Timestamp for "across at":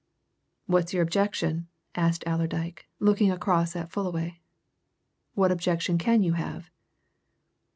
3.31-3.91